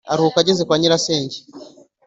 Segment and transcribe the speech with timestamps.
[0.13, 1.37] aruhuka ageze kwa nyirasenge,